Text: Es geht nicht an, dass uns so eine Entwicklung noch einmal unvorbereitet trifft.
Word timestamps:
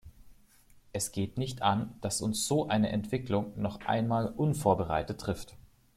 Es 0.93 1.11
geht 1.11 1.37
nicht 1.37 1.61
an, 1.61 1.93
dass 2.01 2.23
uns 2.23 2.47
so 2.47 2.67
eine 2.67 2.89
Entwicklung 2.89 3.53
noch 3.61 3.81
einmal 3.85 4.25
unvorbereitet 4.29 5.21
trifft. 5.21 5.55